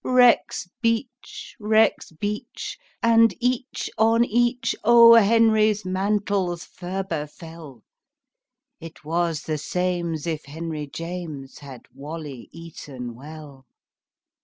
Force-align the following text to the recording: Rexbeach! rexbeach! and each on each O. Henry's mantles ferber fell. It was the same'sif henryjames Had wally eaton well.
Rexbeach! 0.03 1.57
rexbeach! 1.59 2.75
and 3.03 3.35
each 3.39 3.87
on 3.99 4.25
each 4.25 4.75
O. 4.83 5.13
Henry's 5.13 5.85
mantles 5.85 6.63
ferber 6.65 7.27
fell. 7.27 7.83
It 8.79 9.05
was 9.05 9.43
the 9.43 9.59
same'sif 9.59 10.41
henryjames 10.47 11.59
Had 11.59 11.83
wally 11.93 12.49
eaton 12.51 13.13
well. 13.13 13.67